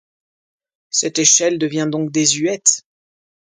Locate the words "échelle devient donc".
1.19-2.09